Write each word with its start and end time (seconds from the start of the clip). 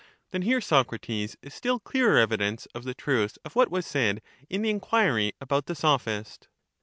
Then 0.31 0.41
here, 0.41 0.61
Socrates, 0.61 1.37
is 1.43 1.53
still 1.53 1.79
clearer 1.79 2.17
evidence 2.17 2.65
of 2.73 2.85
the 2.85 2.95
truth 2.95 3.37
of 3.45 3.55
what 3.55 3.69
was 3.69 3.85
said 3.85 4.23
in 4.49 4.63
the 4.63 4.71
enquiry 4.71 5.33
about 5.39 5.67
the 5.67 5.75
Sophist'. 5.75 6.47